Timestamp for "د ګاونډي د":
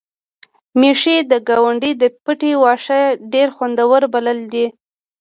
1.31-2.03